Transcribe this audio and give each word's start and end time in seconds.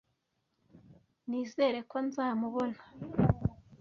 Nizere 1.27 1.79
ko 1.89 1.95
nzamubona. 2.05 2.77